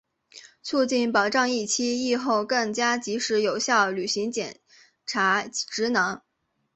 [0.63, 4.59] 促进、保障疫期、疫后更加及时有效履行检
[5.05, 6.19] 察职能